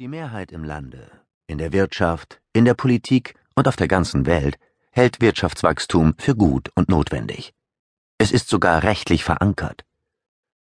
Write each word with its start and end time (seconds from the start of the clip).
Die 0.00 0.08
Mehrheit 0.08 0.50
im 0.50 0.64
Lande, 0.64 1.10
in 1.46 1.58
der 1.58 1.74
Wirtschaft, 1.74 2.40
in 2.54 2.64
der 2.64 2.72
Politik 2.72 3.34
und 3.54 3.68
auf 3.68 3.76
der 3.76 3.86
ganzen 3.86 4.24
Welt 4.24 4.56
hält 4.92 5.20
Wirtschaftswachstum 5.20 6.14
für 6.16 6.34
gut 6.34 6.70
und 6.74 6.88
notwendig. 6.88 7.52
Es 8.16 8.32
ist 8.32 8.48
sogar 8.48 8.82
rechtlich 8.82 9.24
verankert. 9.24 9.84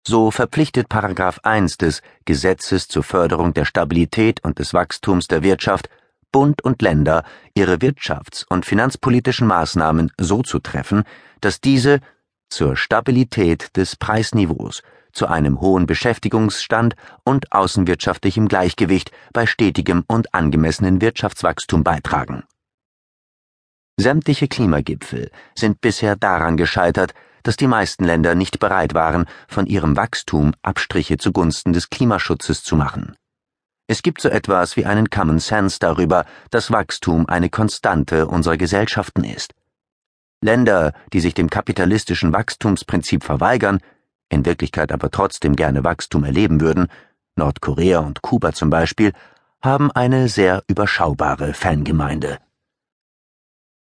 So 0.06 0.30
verpflichtet 0.30 0.90
Paragraph 0.90 1.40
1 1.44 1.78
des 1.78 2.02
Gesetzes 2.26 2.90
zur 2.90 3.04
Förderung 3.04 3.54
der 3.54 3.64
Stabilität 3.64 4.44
und 4.44 4.60
des 4.60 4.74
Wachstums 4.74 5.30
der 5.30 5.42
Wirtschaft 5.42 5.88
Bund 6.34 6.62
und 6.62 6.82
Länder, 6.82 7.24
ihre 7.54 7.76
wirtschafts- 7.76 8.46
und 8.50 8.66
finanzpolitischen 8.66 9.48
Maßnahmen 9.48 10.12
so 10.20 10.44
zu 10.44 10.60
treffen, 10.60 11.04
dass 11.40 11.62
diese 11.62 12.02
zur 12.50 12.76
Stabilität 12.76 13.78
des 13.78 13.96
Preisniveaus 13.96 14.84
zu 15.20 15.28
einem 15.28 15.60
hohen 15.60 15.86
Beschäftigungsstand 15.86 16.96
und 17.26 17.52
außenwirtschaftlichem 17.52 18.48
Gleichgewicht 18.48 19.12
bei 19.34 19.46
stetigem 19.46 20.06
und 20.08 20.34
angemessenen 20.34 21.02
Wirtschaftswachstum 21.02 21.84
beitragen. 21.84 22.44
Sämtliche 23.98 24.48
Klimagipfel 24.48 25.30
sind 25.56 25.82
bisher 25.82 26.16
daran 26.16 26.56
gescheitert, 26.56 27.14
dass 27.44 27.58
die 27.58 27.68
meisten 27.68 28.06
Länder 28.06 28.34
nicht 28.34 28.60
bereit 28.60 28.94
waren, 28.94 29.26
von 29.50 29.66
ihrem 29.66 29.98
Wachstum 29.98 30.54
Abstriche 30.62 31.18
zugunsten 31.18 31.74
des 31.74 31.90
Klimaschutzes 31.90 32.64
zu 32.64 32.78
machen. 32.78 33.18
Es 33.88 34.02
gibt 34.02 34.22
so 34.22 34.30
etwas 34.30 34.78
wie 34.78 34.86
einen 34.86 35.10
Common 35.10 35.40
Sense 35.40 35.80
darüber, 35.82 36.24
dass 36.50 36.72
Wachstum 36.72 37.28
eine 37.28 37.50
Konstante 37.50 38.26
unserer 38.28 38.56
Gesellschaften 38.56 39.26
ist. 39.26 39.54
Länder, 40.42 40.94
die 41.12 41.20
sich 41.20 41.34
dem 41.34 41.50
kapitalistischen 41.50 42.32
Wachstumsprinzip 42.32 43.26
verweigern, 43.26 43.82
in 44.30 44.46
Wirklichkeit 44.46 44.92
aber 44.92 45.12
trotzdem 45.12 45.56
gerne 45.56 45.84
Wachstum 45.84 46.24
erleben 46.24 46.62
würden, 46.62 46.88
Nordkorea 47.36 48.00
und 48.00 48.22
Kuba 48.22 48.54
zum 48.54 48.70
Beispiel, 48.70 49.12
haben 49.62 49.92
eine 49.92 50.30
sehr 50.30 50.64
überschaubare 50.68 51.54
Fangemeinde. 51.54 52.38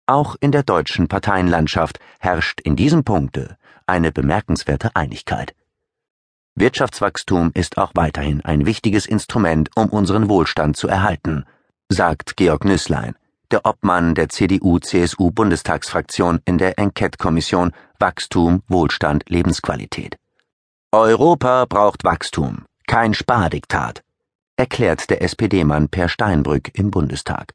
Auch 0.07 0.35
in 0.39 0.51
der 0.51 0.63
deutschen 0.63 1.07
Parteienlandschaft 1.07 1.99
herrscht 2.19 2.61
in 2.61 2.75
diesem 2.75 3.03
Punkte 3.03 3.57
eine 3.85 4.11
bemerkenswerte 4.11 4.95
Einigkeit. 4.95 5.53
Wirtschaftswachstum 6.55 7.51
ist 7.53 7.77
auch 7.77 7.91
weiterhin 7.93 8.43
ein 8.43 8.65
wichtiges 8.65 9.05
Instrument, 9.05 9.69
um 9.75 9.89
unseren 9.89 10.29
Wohlstand 10.29 10.75
zu 10.75 10.87
erhalten, 10.87 11.45
sagt 11.89 12.37
Georg 12.37 12.65
Nüßlein, 12.65 13.13
der 13.51 13.63
Obmann 13.65 14.15
der 14.15 14.29
CDU-CSU-Bundestagsfraktion 14.29 16.39
in 16.45 16.57
der 16.57 16.79
Enquete-Kommission 16.79 17.73
Wachstum, 17.99 18.63
Wohlstand, 18.67 19.29
Lebensqualität. 19.29 20.17
Europa 20.93 21.65
braucht 21.65 22.05
Wachstum, 22.05 22.63
kein 22.87 23.13
Spardiktat, 23.13 24.05
erklärt 24.55 25.09
der 25.09 25.21
SPD-Mann 25.21 25.89
Per 25.89 26.07
Steinbrück 26.07 26.71
im 26.77 26.91
Bundestag. 26.91 27.53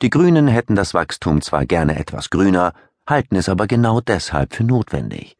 Die 0.00 0.08
Grünen 0.08 0.48
hätten 0.48 0.74
das 0.74 0.94
Wachstum 0.94 1.42
zwar 1.42 1.66
gerne 1.66 1.98
etwas 1.98 2.30
grüner, 2.30 2.72
halten 3.06 3.36
es 3.36 3.50
aber 3.50 3.66
genau 3.66 4.00
deshalb 4.00 4.54
für 4.54 4.64
notwendig. 4.64 5.36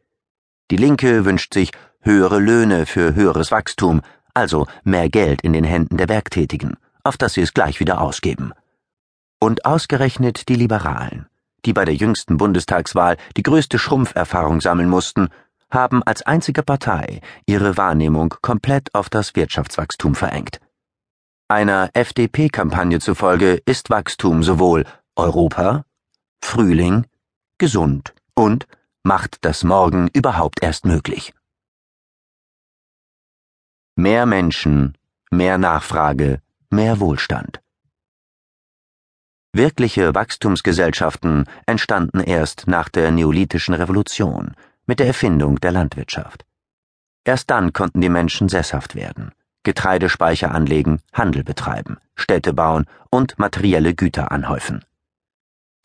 Die 0.69 0.77
Linke 0.77 1.25
wünscht 1.25 1.55
sich 1.55 1.71
höhere 2.01 2.37
Löhne 2.37 2.85
für 2.85 3.15
höheres 3.15 3.49
Wachstum, 3.49 4.01
also 4.35 4.67
mehr 4.83 5.09
Geld 5.09 5.41
in 5.41 5.53
den 5.53 5.63
Händen 5.63 5.97
der 5.97 6.09
Werktätigen, 6.09 6.77
auf 7.03 7.17
das 7.17 7.33
sie 7.33 7.41
es 7.41 7.55
gleich 7.55 7.79
wieder 7.79 8.01
ausgeben. 8.01 8.53
Und 9.39 9.65
ausgerechnet 9.65 10.47
die 10.47 10.55
Liberalen, 10.55 11.25
die 11.65 11.73
bei 11.73 11.85
der 11.85 11.95
jüngsten 11.95 12.37
Bundestagswahl 12.37 13.17
die 13.35 13.43
größte 13.43 13.79
Schrumpferfahrung 13.79 14.61
sammeln 14.61 14.89
mussten, 14.89 15.29
haben 15.73 16.03
als 16.03 16.21
einzige 16.21 16.63
Partei 16.63 17.21
ihre 17.45 17.77
Wahrnehmung 17.77 18.35
komplett 18.41 18.93
auf 18.93 19.09
das 19.09 19.35
Wirtschaftswachstum 19.35 20.15
verengt. 20.15 20.59
Einer 21.47 21.89
FDP-Kampagne 21.93 22.99
zufolge 22.99 23.61
ist 23.65 23.89
Wachstum 23.89 24.43
sowohl 24.43 24.85
Europa, 25.15 25.85
Frühling, 26.41 27.05
gesund 27.57 28.13
und 28.35 28.67
macht 29.03 29.37
das 29.41 29.63
Morgen 29.63 30.09
überhaupt 30.13 30.63
erst 30.63 30.85
möglich. 30.85 31.33
Mehr 33.95 34.25
Menschen, 34.25 34.97
mehr 35.29 35.57
Nachfrage, 35.57 36.41
mehr 36.69 36.99
Wohlstand. 36.99 37.61
Wirkliche 39.55 40.15
Wachstumsgesellschaften 40.15 41.45
entstanden 41.67 42.21
erst 42.21 42.67
nach 42.67 42.89
der 42.89 43.11
Neolithischen 43.11 43.75
Revolution, 43.75 44.55
mit 44.85 44.99
der 44.99 45.07
Erfindung 45.07 45.59
der 45.59 45.71
Landwirtschaft. 45.71 46.45
Erst 47.25 47.49
dann 47.49 47.73
konnten 47.73 48.01
die 48.01 48.09
Menschen 48.09 48.49
sesshaft 48.49 48.95
werden, 48.95 49.31
Getreidespeicher 49.63 50.51
anlegen, 50.51 50.99
Handel 51.13 51.43
betreiben, 51.43 51.97
Städte 52.15 52.53
bauen 52.53 52.85
und 53.09 53.39
materielle 53.39 53.93
Güter 53.93 54.31
anhäufen. 54.31 54.83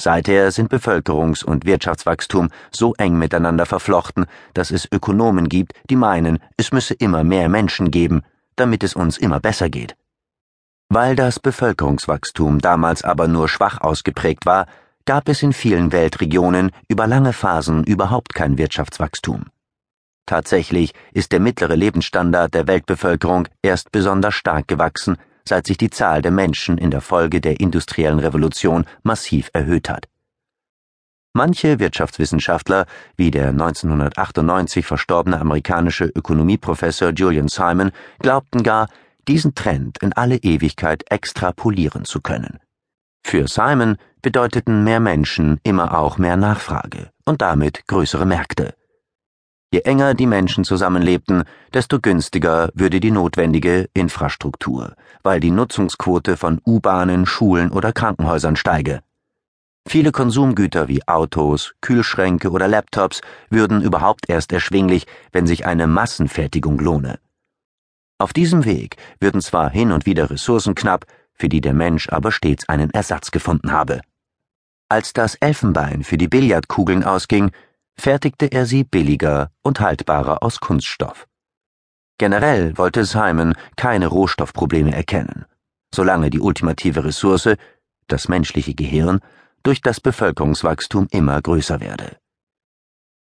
Seither 0.01 0.53
sind 0.53 0.73
Bevölkerungs- 0.73 1.45
und 1.45 1.65
Wirtschaftswachstum 1.65 2.51
so 2.71 2.95
eng 2.95 3.19
miteinander 3.19 3.67
verflochten, 3.67 4.27
dass 4.55 4.71
es 4.71 4.91
Ökonomen 4.91 5.49
gibt, 5.49 5.73
die 5.91 5.97
meinen, 5.97 6.39
es 6.57 6.71
müsse 6.71 6.95
immer 6.95 7.25
mehr 7.25 7.49
Menschen 7.49 7.91
geben, 7.91 8.23
damit 8.55 8.85
es 8.85 8.95
uns 8.95 9.19
immer 9.19 9.41
besser 9.41 9.69
geht. 9.69 9.97
Weil 10.89 11.17
das 11.17 11.41
Bevölkerungswachstum 11.41 12.61
damals 12.61 13.03
aber 13.03 13.29
nur 13.29 13.49
schwach 13.49 13.81
ausgeprägt 13.81 14.47
war, 14.47 14.67
gab 15.09 15.31
es 15.31 15.43
in 15.43 15.55
vielen 15.55 15.91
Weltregionen 15.91 16.71
über 16.87 17.07
lange 17.07 17.33
Phasen 17.33 17.83
überhaupt 17.83 18.35
kein 18.35 18.59
Wirtschaftswachstum. 18.59 19.47
Tatsächlich 20.27 20.93
ist 21.15 21.33
der 21.33 21.41
mittlere 21.41 21.77
Lebensstandard 21.77 22.53
der 22.53 22.67
Weltbevölkerung 22.67 23.49
erst 23.63 23.91
besonders 23.91 24.35
stark 24.35 24.69
gewachsen, 24.69 25.17
seit 25.47 25.67
sich 25.67 25.79
die 25.79 25.89
Zahl 25.89 26.21
der 26.21 26.31
Menschen 26.31 26.77
in 26.77 26.91
der 26.91 27.01
Folge 27.01 27.41
der 27.41 27.59
industriellen 27.59 28.19
Revolution 28.19 28.85
massiv 29.03 29.49
erhöht 29.55 29.89
hat. 29.89 30.09
Manche 31.33 31.79
Wirtschaftswissenschaftler, 31.79 32.85
wie 33.17 33.31
der 33.31 33.49
1998 33.49 34.85
verstorbene 34.85 35.41
amerikanische 35.41 36.05
Ökonomieprofessor 36.05 37.13
Julian 37.13 37.49
Simon, 37.49 37.93
glaubten 38.19 38.63
gar, 38.63 38.91
diesen 39.27 39.55
Trend 39.55 40.03
in 40.03 40.13
alle 40.13 40.37
Ewigkeit 40.37 41.11
extrapolieren 41.11 42.05
zu 42.05 42.21
können. 42.21 42.59
Für 43.31 43.47
Simon 43.47 43.99
bedeuteten 44.23 44.85
mehr 44.85 45.01
Menschen 45.01 45.61
immer 45.63 45.99
auch 45.99 46.17
mehr 46.17 46.39
Nachfrage 46.39 47.11
und 47.27 47.43
damit 47.43 47.87
größere 47.87 48.25
Märkte. 48.25 48.73
Je 49.71 49.81
enger 49.81 50.15
die 50.15 50.27
Menschen 50.27 50.65
zusammenlebten, 50.65 51.45
desto 51.75 52.01
günstiger 52.01 52.71
würde 52.73 53.01
die 53.01 53.11
notwendige 53.11 53.91
Infrastruktur, 53.93 54.95
weil 55.23 55.41
die 55.41 55.51
Nutzungsquote 55.51 56.39
von 56.39 56.63
U-Bahnen, 56.67 57.27
Schulen 57.27 57.71
oder 57.71 57.93
Krankenhäusern 57.93 58.57
steige. 58.57 59.01
Viele 59.87 60.11
Konsumgüter 60.11 60.89
wie 60.89 61.07
Autos, 61.07 61.75
Kühlschränke 61.83 62.51
oder 62.51 62.67
Laptops 62.67 63.21
würden 63.51 63.83
überhaupt 63.83 64.31
erst 64.31 64.55
erschwinglich, 64.55 65.07
wenn 65.33 65.47
sich 65.47 65.67
eine 65.67 65.87
Massenfertigung 65.87 66.79
lohne. 66.79 67.19
Auf 68.21 68.33
diesem 68.33 68.65
Weg 68.65 68.97
würden 69.21 69.41
zwar 69.41 69.71
hin 69.71 69.93
und 69.93 70.07
wieder 70.07 70.31
Ressourcen 70.31 70.75
knapp, 70.75 71.05
für 71.39 71.49
die 71.49 71.61
der 71.61 71.75
Mensch 71.75 72.09
aber 72.09 72.33
stets 72.33 72.69
einen 72.69 72.91
Ersatz 72.91 73.31
gefunden 73.31 73.73
habe. 73.73 74.01
Als 74.89 75.13
das 75.13 75.35
Elfenbein 75.37 76.03
für 76.03 76.19
die 76.19 76.29
Billardkugeln 76.29 77.05
ausging, 77.05 77.51
fertigte 77.97 78.47
er 78.47 78.67
sie 78.67 78.85
billiger 78.85 79.51
und 79.63 79.81
haltbarer 79.81 80.43
aus 80.43 80.61
Kunststoff. 80.61 81.27
Generell 82.19 82.77
wollte 82.77 83.05
Simon 83.05 83.55
keine 83.77 84.09
Rohstoffprobleme 84.09 84.93
erkennen, 84.93 85.45
solange 85.95 86.31
die 86.31 86.41
ultimative 86.41 87.05
Ressource, 87.05 87.57
das 88.09 88.29
menschliche 88.29 88.75
Gehirn, 88.75 89.21
durch 89.63 89.81
das 89.81 90.01
Bevölkerungswachstum 90.01 91.09
immer 91.11 91.41
größer 91.41 91.81
werde. 91.81 92.17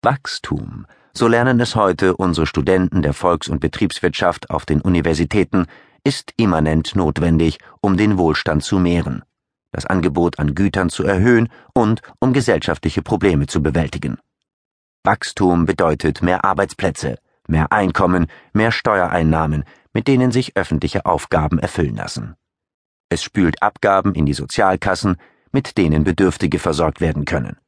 Wachstum 0.02 0.86
so 1.14 1.28
lernen 1.28 1.60
es 1.60 1.76
heute 1.76 2.16
unsere 2.16 2.46
Studenten 2.46 3.02
der 3.02 3.12
Volks- 3.12 3.48
und 3.48 3.60
Betriebswirtschaft 3.60 4.48
auf 4.48 4.64
den 4.64 4.80
Universitäten, 4.80 5.66
ist 6.04 6.32
immanent 6.36 6.96
notwendig, 6.96 7.58
um 7.80 7.96
den 7.96 8.18
Wohlstand 8.18 8.64
zu 8.64 8.78
mehren, 8.78 9.22
das 9.70 9.86
Angebot 9.86 10.38
an 10.38 10.54
Gütern 10.54 10.90
zu 10.90 11.04
erhöhen 11.04 11.48
und 11.74 12.02
um 12.18 12.32
gesellschaftliche 12.32 13.02
Probleme 13.02 13.46
zu 13.46 13.62
bewältigen. 13.62 14.18
Wachstum 15.04 15.64
bedeutet 15.64 16.22
mehr 16.22 16.44
Arbeitsplätze, 16.44 17.18
mehr 17.48 17.72
Einkommen, 17.72 18.26
mehr 18.52 18.72
Steuereinnahmen, 18.72 19.64
mit 19.92 20.08
denen 20.08 20.32
sich 20.32 20.56
öffentliche 20.56 21.06
Aufgaben 21.06 21.58
erfüllen 21.58 21.96
lassen. 21.96 22.34
Es 23.08 23.22
spült 23.22 23.62
Abgaben 23.62 24.14
in 24.14 24.26
die 24.26 24.34
Sozialkassen, 24.34 25.16
mit 25.52 25.76
denen 25.76 26.04
Bedürftige 26.04 26.58
versorgt 26.58 27.00
werden 27.00 27.24
können. 27.24 27.58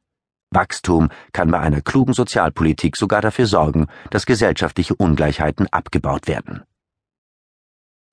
Wachstum 0.51 1.09
kann 1.33 1.51
bei 1.51 1.59
einer 1.59 1.81
klugen 1.81 2.13
Sozialpolitik 2.13 2.95
sogar 2.95 3.21
dafür 3.21 3.45
sorgen, 3.45 3.87
dass 4.09 4.25
gesellschaftliche 4.25 4.95
Ungleichheiten 4.95 5.67
abgebaut 5.71 6.27
werden. 6.27 6.63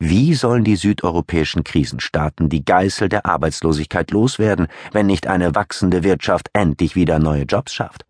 Wie 0.04 0.34
sollen 0.34 0.64
die 0.64 0.74
südeuropäischen 0.74 1.62
Krisenstaaten 1.62 2.48
die 2.48 2.64
Geißel 2.64 3.08
der 3.08 3.24
Arbeitslosigkeit 3.24 4.10
loswerden, 4.10 4.66
wenn 4.90 5.06
nicht 5.06 5.28
eine 5.28 5.54
wachsende 5.54 6.02
Wirtschaft 6.02 6.50
endlich 6.54 6.96
wieder 6.96 7.20
neue 7.20 7.44
Jobs 7.44 7.72
schafft? 7.72 8.04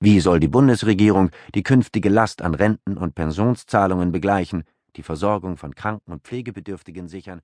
Wie 0.00 0.20
soll 0.20 0.40
die 0.40 0.48
Bundesregierung 0.48 1.28
die 1.54 1.64
künftige 1.64 2.08
Last 2.08 2.40
an 2.40 2.54
Renten 2.54 2.96
und 2.96 3.14
Pensionszahlungen 3.14 4.10
begleichen, 4.10 4.64
die 4.96 5.02
Versorgung 5.02 5.58
von 5.58 5.74
Kranken 5.74 6.12
und 6.12 6.22
Pflegebedürftigen 6.22 7.08
sichern 7.08 7.42